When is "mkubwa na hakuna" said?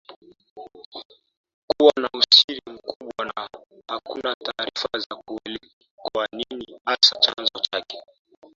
2.67-4.35